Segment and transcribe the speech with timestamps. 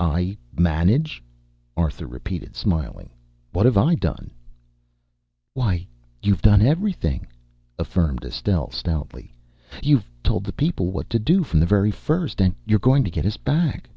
[0.00, 1.22] "I manage?"
[1.76, 3.10] Arthur repeated, smiling.
[3.52, 4.30] "What have I done?"
[5.52, 5.86] "Why,
[6.22, 7.26] you've done everything,"
[7.78, 9.34] affirmed Estelle stoutly.
[9.82, 13.10] "You've told the people what to do from the very first, and you're going to
[13.10, 13.90] get us back."